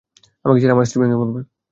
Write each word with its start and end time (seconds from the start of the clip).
আমাকে 0.45 0.59
ছাড়া 0.61 0.73
আমার 0.75 0.87
স্ত্রী 0.87 0.99
ভেঙ্গে 1.01 1.17
পড়বে। 1.21 1.41